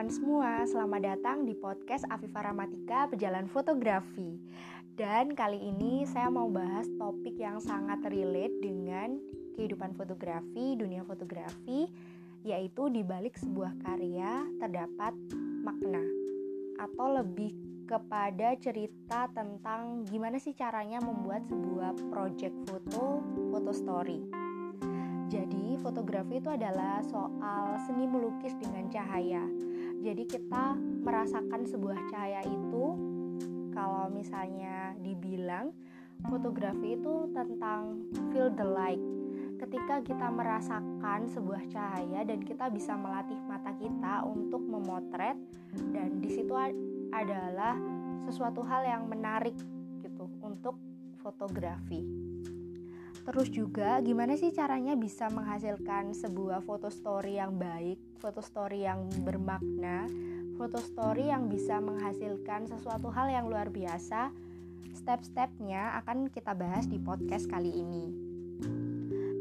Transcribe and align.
kawan 0.00 0.16
semua, 0.16 0.64
selamat 0.64 1.02
datang 1.12 1.44
di 1.44 1.52
podcast 1.52 2.08
Afifah 2.08 2.48
Ramatika 2.48 3.04
Pejalan 3.12 3.44
Fotografi 3.52 4.40
Dan 4.96 5.36
kali 5.36 5.60
ini 5.60 6.08
saya 6.08 6.32
mau 6.32 6.48
bahas 6.48 6.88
topik 6.96 7.36
yang 7.36 7.60
sangat 7.60 8.08
relate 8.08 8.64
dengan 8.64 9.20
kehidupan 9.60 9.92
fotografi, 9.92 10.72
dunia 10.72 11.04
fotografi 11.04 11.84
Yaitu 12.48 12.88
di 12.88 13.04
balik 13.04 13.36
sebuah 13.36 13.76
karya 13.84 14.48
terdapat 14.56 15.12
makna 15.68 16.00
Atau 16.80 17.20
lebih 17.20 17.52
kepada 17.84 18.56
cerita 18.56 19.28
tentang 19.36 20.08
gimana 20.08 20.40
sih 20.40 20.56
caranya 20.56 21.04
membuat 21.04 21.44
sebuah 21.44 21.92
project 22.08 22.56
foto, 22.64 23.20
foto 23.52 23.72
story 23.76 24.48
jadi, 25.30 25.78
fotografi 25.78 26.42
itu 26.42 26.50
adalah 26.50 26.98
soal 27.06 27.78
seni 27.86 28.02
melukis 28.02 28.50
dengan 28.58 28.90
cahaya. 28.90 29.46
Jadi, 30.00 30.24
kita 30.24 30.74
merasakan 31.04 31.68
sebuah 31.68 32.08
cahaya 32.08 32.40
itu 32.48 32.84
kalau 33.70 34.10
misalnya 34.12 34.96
dibilang 35.00 35.72
fotografi 36.28 36.98
itu 36.98 37.28
tentang 37.32 38.04
feel 38.32 38.52
the 38.52 38.66
light. 38.66 39.00
Ketika 39.60 40.00
kita 40.00 40.28
merasakan 40.32 41.28
sebuah 41.28 41.68
cahaya 41.68 42.24
dan 42.24 42.40
kita 42.40 42.72
bisa 42.72 42.96
melatih 42.96 43.36
mata 43.44 43.72
kita 43.76 44.24
untuk 44.24 44.64
memotret 44.64 45.36
dan 45.92 46.16
di 46.20 46.28
situ 46.32 46.52
adalah 47.12 47.76
sesuatu 48.24 48.64
hal 48.64 48.84
yang 48.84 49.04
menarik 49.04 49.56
gitu 50.00 50.28
untuk 50.40 50.76
fotografi. 51.20 52.29
Terus 53.30 53.46
juga 53.54 54.02
gimana 54.02 54.34
sih 54.34 54.50
caranya 54.50 54.98
bisa 54.98 55.30
menghasilkan 55.30 56.10
sebuah 56.18 56.66
foto 56.66 56.90
story 56.90 57.38
yang 57.38 57.54
baik, 57.54 58.18
foto 58.18 58.42
story 58.42 58.82
yang 58.82 59.06
bermakna, 59.22 60.10
foto 60.58 60.82
story 60.82 61.30
yang 61.30 61.46
bisa 61.46 61.78
menghasilkan 61.78 62.66
sesuatu 62.66 63.06
hal 63.14 63.30
yang 63.30 63.46
luar 63.46 63.70
biasa. 63.70 64.34
Step-stepnya 64.98 65.94
akan 66.02 66.26
kita 66.34 66.58
bahas 66.58 66.90
di 66.90 66.98
podcast 66.98 67.46
kali 67.46 67.70
ini. 67.70 68.10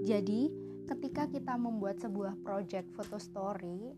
Jadi, 0.06 0.54
ketika 0.86 1.26
kita 1.26 1.58
membuat 1.58 1.98
sebuah 1.98 2.38
project 2.46 2.94
foto 2.94 3.18
story, 3.18 3.90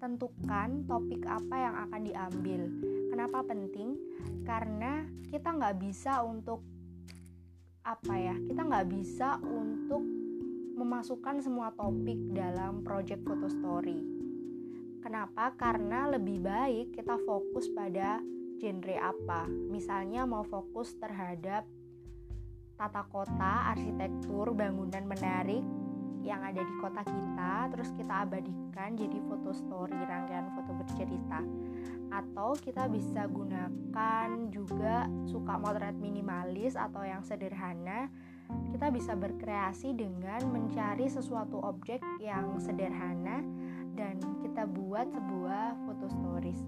tentukan 0.00 0.88
topik 0.88 1.28
apa 1.28 1.56
yang 1.60 1.74
akan 1.84 2.00
diambil. 2.08 2.60
Kenapa 3.12 3.44
penting? 3.44 4.00
Karena 4.48 5.04
kita 5.28 5.52
nggak 5.52 5.76
bisa 5.76 6.24
untuk 6.24 6.64
apa 7.86 8.18
ya 8.18 8.34
kita 8.34 8.66
nggak 8.66 8.88
bisa 8.90 9.38
untuk 9.46 10.02
memasukkan 10.74 11.38
semua 11.38 11.70
topik 11.72 12.18
dalam 12.34 12.82
project 12.82 13.22
photo 13.22 13.46
story. 13.46 13.96
Kenapa? 15.00 15.54
Karena 15.54 16.10
lebih 16.10 16.42
baik 16.42 16.98
kita 16.98 17.14
fokus 17.22 17.70
pada 17.70 18.18
genre 18.58 18.96
apa. 18.98 19.46
Misalnya 19.46 20.26
mau 20.26 20.42
fokus 20.42 20.98
terhadap 20.98 21.62
tata 22.76 23.06
kota 23.08 23.72
arsitektur 23.72 24.52
bangunan 24.52 25.06
menarik 25.06 25.64
yang 26.26 26.42
ada 26.42 26.58
di 26.58 26.74
kota 26.82 27.06
kita 27.06 27.70
terus 27.70 27.94
kita 27.94 28.26
abadikan 28.26 28.98
jadi 28.98 29.16
foto 29.30 29.54
story 29.54 29.94
rangkaian 29.94 30.50
foto 30.58 30.74
bercerita 30.74 31.38
atau 32.16 32.56
kita 32.56 32.88
bisa 32.88 33.28
gunakan 33.28 34.28
juga 34.48 35.04
suka 35.28 35.60
motret 35.60 35.92
minimalis 36.00 36.72
atau 36.72 37.04
yang 37.04 37.20
sederhana 37.20 38.08
kita 38.72 38.88
bisa 38.94 39.12
berkreasi 39.18 39.92
dengan 39.92 40.38
mencari 40.48 41.10
sesuatu 41.10 41.60
objek 41.60 41.98
yang 42.22 42.56
sederhana 42.62 43.42
dan 43.98 44.16
kita 44.40 44.64
buat 44.70 45.10
sebuah 45.10 45.76
foto 45.82 46.06
stories. 46.08 46.60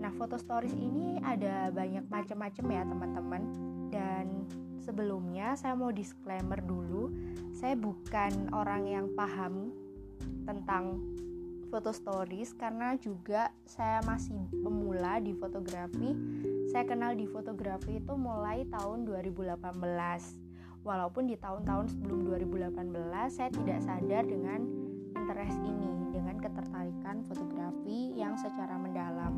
Nah 0.00 0.10
foto 0.16 0.40
stories 0.40 0.72
ini 0.72 1.20
ada 1.20 1.68
banyak 1.68 2.08
macam-macam 2.08 2.64
ya 2.72 2.82
teman-teman. 2.88 3.42
Dan 3.92 4.48
Sebelumnya 4.82 5.54
saya 5.54 5.78
mau 5.78 5.94
disclaimer 5.94 6.58
dulu, 6.58 7.06
saya 7.54 7.78
bukan 7.78 8.50
orang 8.50 8.82
yang 8.90 9.06
paham 9.14 9.70
tentang 10.42 10.98
foto 11.72 11.88
stories 11.88 12.52
karena 12.52 13.00
juga 13.00 13.48
saya 13.64 14.04
masih 14.04 14.36
pemula 14.60 15.16
di 15.24 15.32
fotografi. 15.32 16.12
Saya 16.68 16.84
kenal 16.84 17.16
di 17.16 17.24
fotografi 17.24 17.96
itu 17.96 18.12
mulai 18.12 18.68
tahun 18.68 19.08
2018. 19.08 19.56
Walaupun 20.84 21.32
di 21.32 21.40
tahun-tahun 21.40 21.96
sebelum 21.96 22.28
2018 22.28 22.76
saya 23.32 23.48
tidak 23.48 23.80
sadar 23.80 24.28
dengan 24.28 24.60
interest 25.16 25.56
ini, 25.64 26.12
dengan 26.12 26.36
ketertarikan 26.44 27.24
fotografi 27.24 28.12
yang 28.20 28.36
secara 28.36 28.76
mendalam. 28.76 29.32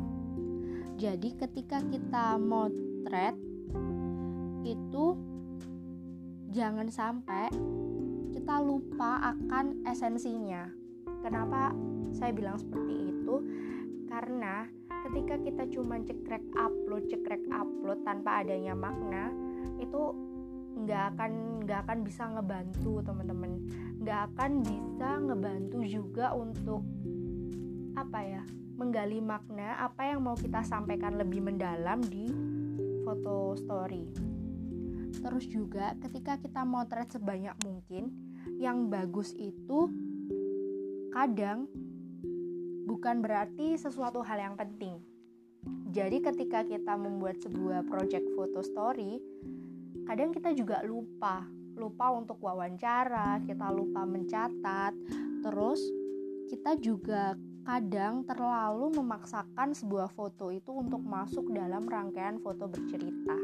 Jadi 0.99 1.39
ketika 1.39 1.79
kita 1.87 2.35
motret 2.35 3.39
itu 4.67 5.15
jangan 6.51 6.91
sampai 6.91 7.47
kita 8.35 8.59
lupa 8.59 9.23
akan 9.23 9.87
esensinya. 9.87 10.84
Kenapa 11.25 11.73
saya 12.13 12.31
bilang 12.31 12.57
seperti 12.57 13.11
itu? 13.11 13.35
Karena 14.05 14.65
ketika 15.09 15.35
kita 15.41 15.63
cuma 15.73 16.01
cekrek 16.01 16.45
upload, 16.55 17.09
cekrek 17.09 17.43
upload 17.51 18.01
tanpa 18.05 18.45
adanya 18.45 18.73
makna, 18.73 19.29
itu 19.77 20.15
nggak 20.75 21.03
akan 21.15 21.31
nggak 21.63 21.79
akan 21.87 21.99
bisa 22.03 22.23
ngebantu 22.29 22.93
teman-teman, 23.01 23.51
nggak 24.03 24.21
akan 24.33 24.51
bisa 24.61 25.09
ngebantu 25.23 25.79
juga 25.87 26.35
untuk 26.35 26.83
apa 27.95 28.19
ya 28.21 28.43
menggali 28.75 29.23
makna 29.23 29.79
apa 29.79 30.11
yang 30.11 30.19
mau 30.19 30.35
kita 30.35 30.59
sampaikan 30.67 31.15
lebih 31.15 31.39
mendalam 31.39 32.03
di 32.03 32.27
foto 33.07 33.55
story. 33.55 34.03
Terus 35.15 35.47
juga 35.47 35.95
ketika 36.03 36.35
kita 36.37 36.67
motret 36.67 37.07
sebanyak 37.09 37.55
mungkin, 37.63 38.11
yang 38.59 38.91
bagus 38.91 39.31
itu 39.33 39.89
kadang 41.15 41.71
bukan 42.83 43.23
berarti 43.23 43.79
sesuatu 43.79 44.19
hal 44.19 44.35
yang 44.35 44.55
penting. 44.59 44.99
Jadi 45.95 46.19
ketika 46.19 46.67
kita 46.67 46.99
membuat 46.99 47.39
sebuah 47.39 47.87
project 47.87 48.27
photo 48.35 48.59
story, 48.59 49.23
kadang 50.03 50.35
kita 50.35 50.51
juga 50.51 50.83
lupa, 50.83 51.47
lupa 51.79 52.11
untuk 52.11 52.43
wawancara, 52.43 53.39
kita 53.47 53.71
lupa 53.71 54.03
mencatat, 54.03 54.91
terus 55.39 55.79
kita 56.51 56.75
juga 56.83 57.39
kadang 57.63 58.27
terlalu 58.27 58.93
memaksakan 58.99 59.73
sebuah 59.73 60.11
foto 60.11 60.51
itu 60.51 60.69
untuk 60.69 60.99
masuk 61.01 61.49
dalam 61.49 61.87
rangkaian 61.87 62.37
foto 62.43 62.67
bercerita. 62.67 63.39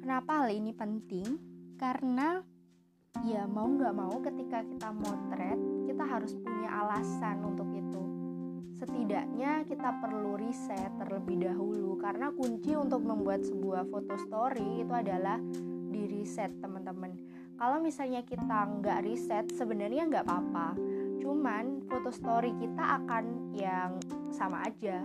Kenapa 0.00 0.42
hal 0.42 0.50
ini 0.50 0.72
penting? 0.74 1.38
Karena 1.78 2.42
ya 3.22 3.46
mau 3.46 3.70
nggak 3.70 3.94
mau 3.94 4.18
ketika 4.18 4.66
kita 4.66 4.90
motret 4.90 5.73
harus 6.24 6.40
punya 6.40 6.72
alasan 6.72 7.44
untuk 7.44 7.68
itu. 7.76 8.00
Setidaknya 8.80 9.60
kita 9.68 10.00
perlu 10.00 10.40
riset 10.40 10.88
terlebih 10.96 11.44
dahulu 11.44 12.00
karena 12.00 12.32
kunci 12.32 12.72
untuk 12.72 13.04
membuat 13.04 13.44
sebuah 13.44 13.84
foto 13.92 14.16
story 14.16 14.80
itu 14.80 14.88
adalah 14.96 15.36
di 15.92 16.08
riset 16.08 16.48
teman-teman. 16.64 17.12
Kalau 17.60 17.76
misalnya 17.84 18.24
kita 18.24 18.56
nggak 18.80 19.04
riset 19.04 19.52
sebenarnya 19.52 20.08
nggak 20.08 20.24
apa-apa. 20.24 20.72
Cuman 21.20 21.84
foto 21.92 22.08
story 22.08 22.56
kita 22.56 23.04
akan 23.04 23.52
yang 23.52 24.00
sama 24.32 24.64
aja 24.64 25.04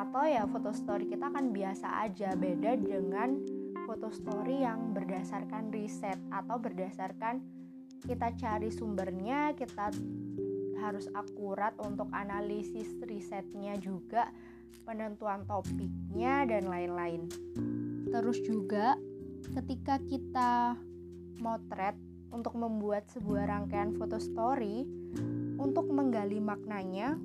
atau 0.00 0.24
ya 0.24 0.48
foto 0.48 0.72
story 0.72 1.12
kita 1.12 1.28
akan 1.28 1.52
biasa 1.52 2.08
aja 2.08 2.32
beda 2.32 2.80
dengan 2.80 3.36
foto 3.84 4.08
story 4.08 4.64
yang 4.64 4.96
berdasarkan 4.96 5.68
riset 5.68 6.16
atau 6.32 6.56
berdasarkan 6.56 7.44
kita 8.04 8.36
cari 8.36 8.68
sumbernya, 8.68 9.56
kita 9.56 9.88
harus 10.84 11.08
akurat 11.16 11.72
untuk 11.80 12.12
analisis 12.12 12.92
risetnya 13.08 13.72
juga, 13.80 14.28
penentuan 14.84 15.48
topiknya 15.48 16.44
dan 16.44 16.68
lain-lain. 16.68 17.24
Terus 18.12 18.44
juga 18.44 19.00
ketika 19.56 19.96
kita 20.04 20.76
motret 21.40 21.96
untuk 22.28 22.52
membuat 22.60 23.08
sebuah 23.08 23.48
rangkaian 23.48 23.96
foto 23.96 24.20
story, 24.20 24.84
untuk 25.56 25.88
menggali 25.88 26.36
maknanya, 26.38 27.16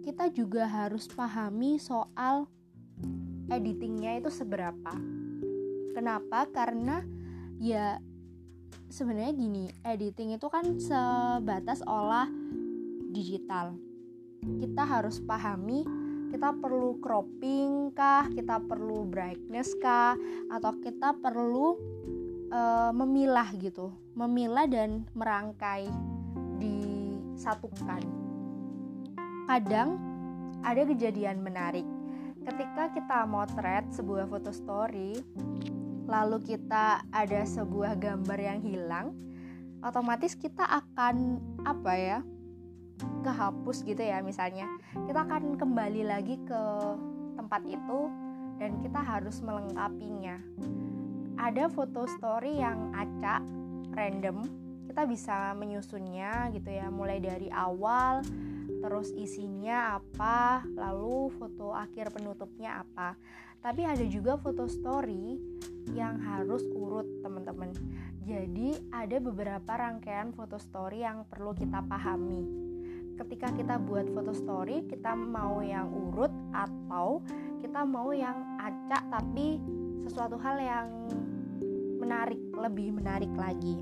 kita 0.00 0.32
juga 0.32 0.64
harus 0.64 1.04
pahami 1.10 1.76
soal 1.76 2.48
editingnya 3.52 4.18
itu 4.22 4.30
seberapa 4.32 4.94
Kenapa? 5.96 6.44
Karena 6.52 7.00
ya 7.56 7.96
sebenarnya 8.92 9.32
gini, 9.32 9.64
editing 9.80 10.36
itu 10.36 10.44
kan 10.52 10.76
sebatas 10.76 11.80
olah 11.88 12.28
digital. 13.16 13.72
Kita 14.44 14.84
harus 14.84 15.16
pahami 15.24 16.04
kita 16.26 16.52
perlu 16.52 17.00
cropping 17.00 17.96
kah, 17.96 18.28
kita 18.28 18.60
perlu 18.60 19.08
brightness 19.08 19.72
kah, 19.80 20.18
atau 20.52 20.76
kita 20.84 21.16
perlu 21.16 21.78
uh, 22.52 22.92
memilah 22.92 23.48
gitu, 23.56 23.94
memilah 24.12 24.68
dan 24.68 25.06
merangkai 25.16 25.88
disatukan. 26.60 28.02
Kadang 29.46 29.96
ada 30.66 30.82
kejadian 30.82 31.40
menarik 31.40 31.86
ketika 32.46 32.90
kita 32.94 33.18
motret 33.26 33.86
sebuah 33.90 34.30
foto 34.30 34.54
story 34.54 35.18
lalu 36.06 36.38
kita 36.46 37.02
ada 37.10 37.42
sebuah 37.42 37.98
gambar 37.98 38.38
yang 38.38 38.60
hilang 38.62 39.14
otomatis 39.82 40.38
kita 40.38 40.62
akan 40.62 41.42
apa 41.66 41.92
ya 41.98 42.18
kehapus 43.26 43.82
gitu 43.84 44.00
ya 44.00 44.22
misalnya. 44.22 44.70
Kita 44.94 45.26
akan 45.26 45.58
kembali 45.58 46.02
lagi 46.06 46.36
ke 46.46 46.62
tempat 47.36 47.62
itu 47.68 48.00
dan 48.56 48.80
kita 48.80 49.00
harus 49.00 49.42
melengkapinya. 49.44 50.40
Ada 51.36 51.68
foto 51.68 52.08
story 52.08 52.62
yang 52.62 52.94
acak 52.96 53.44
random. 53.92 54.40
Kita 54.88 55.04
bisa 55.04 55.52
menyusunnya 55.52 56.48
gitu 56.56 56.72
ya 56.72 56.88
mulai 56.88 57.20
dari 57.20 57.52
awal 57.52 58.24
terus 58.66 59.14
isinya 59.14 60.00
apa 60.00 60.66
lalu 60.74 61.30
foto 61.36 61.76
akhir 61.76 62.16
penutupnya 62.16 62.80
apa. 62.80 63.18
Tapi 63.60 63.82
ada 63.82 64.02
juga 64.06 64.38
foto 64.38 64.70
story 64.70 65.36
yang 65.94 66.22
harus 66.22 66.62
urut 66.70 67.06
teman-teman. 67.20 67.74
Jadi 68.26 68.74
ada 68.90 69.22
beberapa 69.22 69.70
rangkaian 69.74 70.34
foto 70.34 70.58
story 70.58 71.02
yang 71.02 71.26
perlu 71.26 71.54
kita 71.54 71.82
pahami 71.82 72.75
ketika 73.16 73.48
kita 73.56 73.80
buat 73.80 74.06
foto 74.12 74.32
story 74.36 74.84
kita 74.86 75.16
mau 75.16 75.64
yang 75.64 75.88
urut 75.88 76.30
atau 76.52 77.24
kita 77.64 77.82
mau 77.88 78.12
yang 78.12 78.36
acak 78.60 79.02
tapi 79.08 79.60
sesuatu 80.04 80.36
hal 80.36 80.56
yang 80.60 80.86
menarik 81.98 82.38
lebih 82.54 82.94
menarik 82.94 83.32
lagi. 83.34 83.80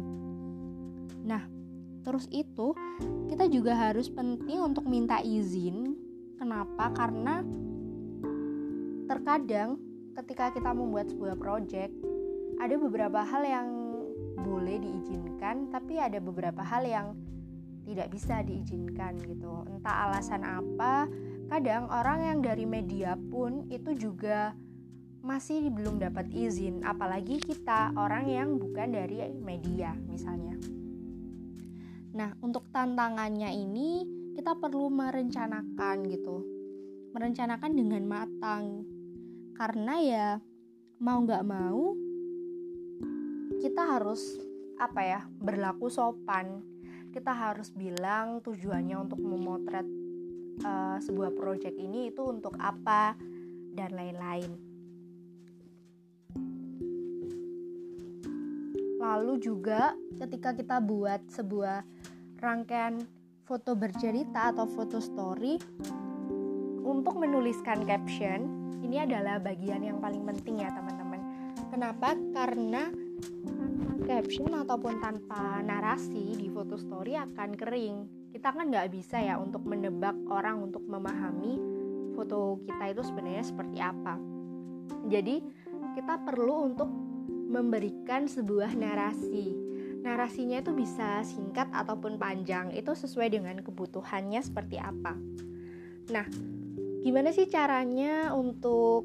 Nah 1.26 1.44
terus 2.06 2.30
itu 2.30 2.72
kita 3.28 3.50
juga 3.50 3.74
harus 3.74 4.08
penting 4.08 4.62
untuk 4.62 4.86
minta 4.86 5.20
izin. 5.20 5.98
Kenapa? 6.38 6.92
Karena 6.94 7.42
terkadang 9.10 9.76
ketika 10.14 10.54
kita 10.54 10.70
membuat 10.72 11.10
sebuah 11.10 11.36
project 11.36 11.92
ada 12.62 12.74
beberapa 12.78 13.20
hal 13.20 13.42
yang 13.42 13.68
boleh 14.40 14.78
diizinkan 14.78 15.68
tapi 15.74 15.98
ada 15.98 16.22
beberapa 16.22 16.62
hal 16.62 16.86
yang 16.86 17.06
tidak 17.84 18.08
bisa 18.10 18.40
diizinkan 18.40 19.20
gitu. 19.22 19.62
Entah 19.68 20.08
alasan 20.08 20.42
apa 20.42 21.06
kadang 21.52 21.86
orang 21.92 22.24
yang 22.24 22.38
dari 22.40 22.64
media 22.64 23.14
pun 23.14 23.68
itu 23.68 23.92
juga 23.94 24.56
masih 25.24 25.68
belum 25.72 26.00
dapat 26.00 26.32
izin. 26.32 26.84
Apalagi 26.84 27.40
kita 27.40 27.92
orang 27.96 28.28
yang 28.28 28.48
bukan 28.56 28.92
dari 28.92 29.28
media 29.40 29.92
misalnya. 30.08 30.56
Nah 32.16 32.32
untuk 32.40 32.68
tantangannya 32.72 33.52
ini 33.52 34.04
kita 34.36 34.56
perlu 34.56 34.88
merencanakan 34.88 35.96
gitu. 36.08 36.36
Merencanakan 37.14 37.72
dengan 37.72 38.02
matang. 38.04 38.64
Karena 39.54 39.94
ya 40.02 40.28
mau 40.98 41.22
nggak 41.22 41.44
mau 41.46 41.94
kita 43.62 43.96
harus 43.96 44.20
apa 44.76 45.00
ya 45.06 45.20
berlaku 45.40 45.86
sopan 45.86 46.73
kita 47.14 47.30
harus 47.30 47.70
bilang 47.70 48.42
tujuannya 48.42 48.98
untuk 48.98 49.22
memotret 49.22 49.86
uh, 50.66 50.98
sebuah 50.98 51.30
project 51.38 51.78
ini 51.78 52.10
itu 52.10 52.26
untuk 52.26 52.58
apa 52.58 53.14
dan 53.70 53.94
lain-lain. 53.94 54.50
Lalu 58.98 59.38
juga 59.38 59.94
ketika 60.18 60.58
kita 60.58 60.82
buat 60.82 61.22
sebuah 61.30 61.86
rangkaian 62.42 62.98
foto 63.46 63.78
bercerita 63.78 64.50
atau 64.50 64.66
foto 64.66 64.98
story 64.98 65.54
untuk 66.82 67.14
menuliskan 67.14 67.86
caption 67.86 68.64
ini 68.82 69.06
adalah 69.06 69.38
bagian 69.38 69.86
yang 69.86 70.02
paling 70.02 70.26
penting 70.26 70.66
ya 70.66 70.74
teman-teman. 70.74 71.22
Kenapa? 71.70 72.18
Karena 72.34 72.90
caption 74.04 74.52
ataupun 74.52 75.00
tanpa 75.00 75.64
narasi 75.64 76.36
di 76.36 76.52
foto 76.52 76.76
story 76.76 77.16
akan 77.16 77.56
kering. 77.56 77.96
Kita 78.30 78.52
kan 78.52 78.68
nggak 78.68 78.92
bisa 78.92 79.18
ya 79.18 79.40
untuk 79.40 79.64
menebak 79.64 80.14
orang 80.28 80.60
untuk 80.60 80.84
memahami 80.84 81.56
foto 82.12 82.60
kita 82.68 82.94
itu 82.94 83.02
sebenarnya 83.02 83.44
seperti 83.44 83.78
apa. 83.80 84.20
Jadi 85.08 85.40
kita 85.96 86.20
perlu 86.20 86.68
untuk 86.68 86.88
memberikan 87.48 88.28
sebuah 88.28 88.76
narasi. 88.76 89.56
Narasinya 90.04 90.60
itu 90.60 90.76
bisa 90.76 91.24
singkat 91.24 91.72
ataupun 91.72 92.20
panjang. 92.20 92.70
Itu 92.76 92.92
sesuai 92.92 93.32
dengan 93.32 93.64
kebutuhannya 93.64 94.40
seperti 94.44 94.76
apa. 94.76 95.16
Nah 96.12 96.28
Gimana 97.04 97.36
sih 97.36 97.44
caranya 97.52 98.32
untuk 98.32 99.04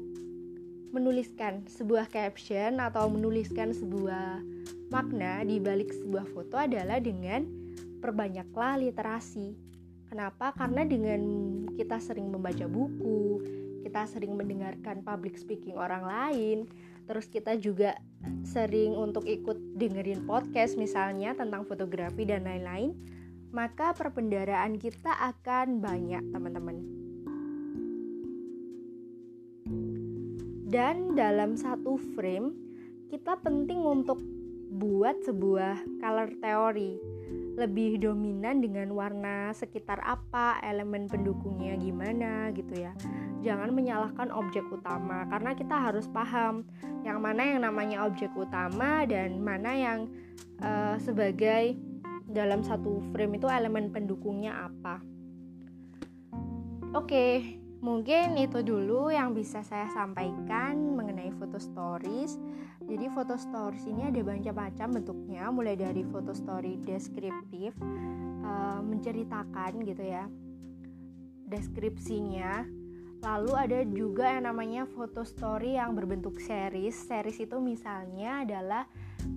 menuliskan 0.90 1.66
sebuah 1.70 2.10
caption 2.10 2.82
atau 2.82 3.06
menuliskan 3.06 3.70
sebuah 3.70 4.42
makna 4.90 5.46
di 5.46 5.62
balik 5.62 5.94
sebuah 5.94 6.26
foto 6.34 6.58
adalah 6.58 6.98
dengan 6.98 7.46
perbanyaklah 8.02 8.82
literasi. 8.82 9.54
Kenapa? 10.10 10.50
Karena 10.58 10.82
dengan 10.82 11.22
kita 11.78 12.02
sering 12.02 12.26
membaca 12.34 12.66
buku, 12.66 13.38
kita 13.86 14.02
sering 14.10 14.34
mendengarkan 14.34 15.06
public 15.06 15.38
speaking 15.38 15.78
orang 15.78 16.02
lain, 16.02 16.58
terus 17.06 17.30
kita 17.30 17.54
juga 17.54 17.94
sering 18.42 18.98
untuk 18.98 19.22
ikut 19.30 19.78
dengerin 19.78 20.26
podcast 20.26 20.74
misalnya 20.74 21.38
tentang 21.38 21.62
fotografi 21.62 22.26
dan 22.26 22.42
lain-lain, 22.42 22.90
maka 23.54 23.94
perbendaraan 23.94 24.78
kita 24.82 25.14
akan 25.14 25.78
banyak, 25.78 26.22
teman-teman. 26.34 26.99
Dan 30.70 31.18
dalam 31.18 31.58
satu 31.58 31.98
frame 32.14 32.54
kita 33.10 33.34
penting 33.42 33.82
untuk 33.82 34.22
buat 34.70 35.18
sebuah 35.26 35.82
color 35.98 36.30
theory 36.38 36.94
lebih 37.58 38.00
dominan 38.00 38.64
dengan 38.64 38.88
warna 38.96 39.52
sekitar 39.52 40.00
apa, 40.00 40.62
elemen 40.64 41.04
pendukungnya 41.10 41.76
gimana 41.76 42.48
gitu 42.56 42.72
ya. 42.72 42.96
Jangan 43.44 43.74
menyalahkan 43.76 44.32
objek 44.32 44.64
utama 44.72 45.28
karena 45.28 45.52
kita 45.52 45.76
harus 45.76 46.08
paham 46.08 46.64
yang 47.04 47.20
mana 47.20 47.44
yang 47.44 47.60
namanya 47.66 48.08
objek 48.08 48.32
utama 48.32 49.04
dan 49.04 49.42
mana 49.44 49.76
yang 49.76 50.08
uh, 50.64 50.96
sebagai 50.96 51.76
dalam 52.30 52.64
satu 52.64 53.04
frame 53.12 53.36
itu 53.36 53.50
elemen 53.50 53.92
pendukungnya 53.92 54.70
apa. 54.70 55.02
Oke, 56.90 57.06
okay, 57.06 57.59
Mungkin 57.80 58.36
itu 58.36 58.60
dulu 58.60 59.08
yang 59.08 59.32
bisa 59.32 59.64
saya 59.64 59.88
sampaikan 59.88 60.76
mengenai 60.92 61.32
foto 61.32 61.56
stories. 61.56 62.36
Jadi 62.84 63.08
foto 63.08 63.40
stories 63.40 63.88
ini 63.88 64.12
ada 64.12 64.20
macam-macam 64.20 65.00
bentuknya, 65.00 65.48
mulai 65.48 65.80
dari 65.80 66.04
foto 66.04 66.36
story 66.36 66.76
deskriptif, 66.84 67.72
uh, 68.44 68.84
menceritakan 68.84 69.80
gitu 69.88 70.04
ya, 70.04 70.28
deskripsinya. 71.48 72.68
Lalu 73.24 73.52
ada 73.56 73.80
juga 73.88 74.28
yang 74.28 74.48
namanya 74.48 74.84
foto 74.84 75.24
story 75.24 75.80
yang 75.80 75.96
berbentuk 75.96 76.36
series. 76.36 76.96
Series 76.96 77.40
itu 77.40 77.56
misalnya 77.64 78.44
adalah 78.44 78.84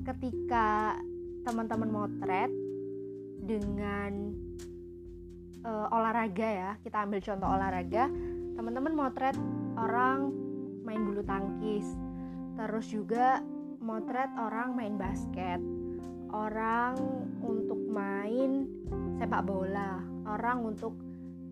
ketika 0.04 1.00
teman-teman 1.48 1.92
motret 1.92 2.52
dengan 3.44 4.36
uh, 5.64 5.88
olahraga 5.92 6.48
ya 6.48 6.72
kita 6.84 7.04
ambil 7.08 7.20
contoh 7.24 7.50
olahraga. 7.50 8.06
Teman-teman 8.54 8.94
motret 8.94 9.36
orang 9.80 10.30
main 10.86 11.02
bulu 11.02 11.24
tangkis. 11.26 11.88
Terus 12.54 12.86
juga 12.92 13.42
motret 13.82 14.30
orang 14.38 14.78
main 14.78 14.96
basket. 15.00 15.58
Orang 16.30 16.98
untuk 17.42 17.80
main 17.90 18.70
sepak 19.18 19.44
bola. 19.44 20.00
Orang 20.24 20.64
untuk 20.64 20.94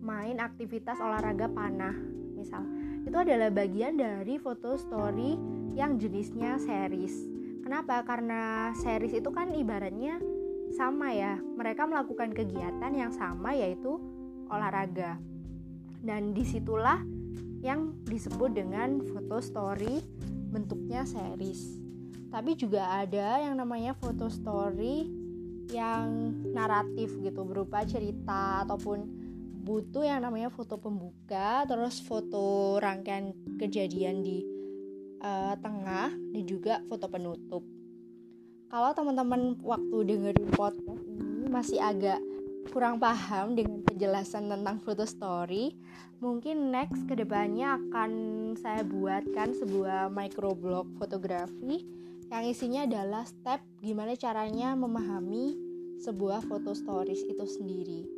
main 0.02 0.38
aktivitas 0.42 0.98
olahraga 0.98 1.46
panah 1.50 1.94
misal. 2.34 2.66
Itu 3.06 3.14
adalah 3.18 3.50
bagian 3.54 3.98
dari 3.98 4.38
foto 4.38 4.74
story 4.74 5.38
yang 5.78 5.96
jenisnya 5.98 6.58
series. 6.58 7.14
Kenapa? 7.62 8.02
Karena 8.02 8.74
series 8.74 9.22
itu 9.22 9.30
kan 9.30 9.54
ibaratnya 9.54 10.18
sama 10.74 11.12
ya. 11.12 11.38
Mereka 11.38 11.84
melakukan 11.86 12.32
kegiatan 12.32 12.92
yang 12.92 13.12
sama 13.12 13.54
yaitu 13.54 14.00
olahraga. 14.48 15.20
Dan 16.02 16.34
di 16.34 16.42
situlah 16.42 16.98
yang 17.62 17.94
disebut 18.04 18.58
dengan 18.58 19.00
foto 19.06 19.38
story 19.38 20.02
bentuknya 20.52 21.06
series. 21.06 21.78
Tapi 22.28 22.58
juga 22.58 23.00
ada 23.04 23.38
yang 23.40 23.54
namanya 23.56 23.94
foto 23.94 24.26
story 24.26 25.06
yang 25.70 26.34
naratif 26.52 27.16
gitu 27.22 27.46
berupa 27.46 27.86
cerita 27.86 28.66
ataupun 28.66 29.22
butuh 29.62 30.02
yang 30.02 30.26
namanya 30.26 30.50
foto 30.50 30.74
pembuka 30.74 31.62
terus 31.70 32.02
foto 32.02 32.76
rangkaian 32.82 33.30
kejadian 33.62 34.26
di 34.26 34.42
uh, 35.22 35.54
tengah 35.62 36.10
dan 36.10 36.42
juga 36.42 36.82
foto 36.90 37.06
penutup 37.06 37.62
kalau 38.72 38.96
teman-teman 38.96 39.52
waktu 39.60 39.96
dengerin 40.08 40.48
podcast 40.56 41.04
ini 41.04 41.44
masih 41.52 41.76
agak 41.76 42.16
kurang 42.72 42.96
paham 42.96 43.52
dengan 43.52 43.84
penjelasan 43.84 44.48
tentang 44.48 44.80
foto 44.80 45.04
story. 45.04 45.76
Mungkin 46.24 46.72
next 46.72 47.04
ke 47.04 47.12
depannya 47.12 47.76
akan 47.76 48.10
saya 48.56 48.80
buatkan 48.80 49.52
sebuah 49.52 50.08
microblog 50.08 50.88
fotografi 50.96 51.84
yang 52.32 52.48
isinya 52.48 52.88
adalah 52.88 53.28
step 53.28 53.60
gimana 53.84 54.16
caranya 54.16 54.72
memahami 54.72 55.52
sebuah 56.00 56.40
foto 56.40 56.72
stories 56.72 57.28
itu 57.28 57.44
sendiri. 57.44 58.08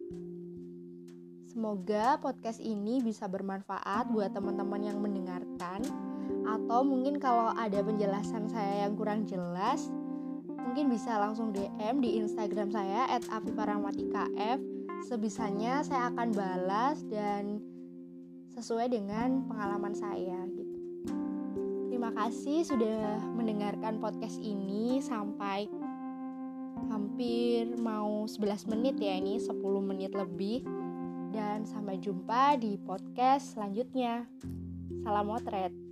Semoga 1.50 2.14
podcast 2.22 2.62
ini 2.62 3.02
bisa 3.02 3.26
bermanfaat 3.26 4.06
buat 4.06 4.30
teman-teman 4.30 4.86
yang 4.86 5.02
mendengarkan 5.02 5.82
atau 6.46 6.86
mungkin 6.86 7.18
kalau 7.18 7.50
ada 7.58 7.82
penjelasan 7.82 8.46
saya 8.46 8.86
yang 8.86 8.94
kurang 8.94 9.26
jelas 9.26 9.90
mungkin 10.64 10.88
bisa 10.88 11.20
langsung 11.20 11.52
DM 11.52 12.00
di 12.00 12.18
Instagram 12.18 12.72
saya 12.72 13.06
@afiparamatikaf 13.28 14.58
sebisanya 15.04 15.84
saya 15.84 16.08
akan 16.10 16.32
balas 16.32 17.04
dan 17.12 17.60
sesuai 18.56 18.88
dengan 18.88 19.44
pengalaman 19.44 19.92
saya 19.92 20.48
gitu. 20.56 20.76
Terima 21.92 22.10
kasih 22.16 22.64
sudah 22.64 23.20
mendengarkan 23.36 24.00
podcast 24.00 24.40
ini 24.40 25.04
sampai 25.04 25.68
hampir 26.88 27.68
mau 27.78 28.24
11 28.24 28.66
menit 28.72 28.96
ya 28.98 29.20
ini 29.20 29.38
10 29.38 29.60
menit 29.84 30.16
lebih 30.16 30.64
dan 31.34 31.66
sampai 31.68 31.98
jumpa 32.00 32.56
di 32.56 32.78
podcast 32.80 33.58
selanjutnya. 33.58 34.24
Salam 35.02 35.28
motret. 35.28 35.83